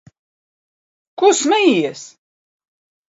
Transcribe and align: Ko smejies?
Ko 1.17 1.31
smejies? 1.41 2.03